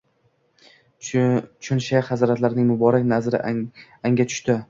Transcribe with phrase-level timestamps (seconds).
[1.09, 1.35] Chun
[1.89, 3.43] shayx hazratlarining muborak nazari
[4.09, 4.59] anga tushti